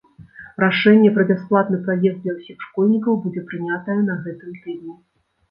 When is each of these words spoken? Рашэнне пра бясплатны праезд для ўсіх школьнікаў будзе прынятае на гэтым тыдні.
Рашэнне 0.61 1.09
пра 1.17 1.25
бясплатны 1.31 1.77
праезд 1.89 2.17
для 2.23 2.33
ўсіх 2.39 2.65
школьнікаў 2.69 3.21
будзе 3.27 3.45
прынятае 3.53 3.99
на 4.09 4.19
гэтым 4.25 4.59
тыдні. 4.67 4.99